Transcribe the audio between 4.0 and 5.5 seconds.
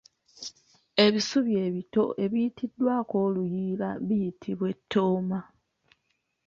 biyitibwa ettooma